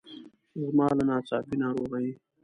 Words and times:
زما 0.61 0.87
له 0.97 1.03
ناڅاپي 1.09 1.55
ناروغۍ. 1.61 2.07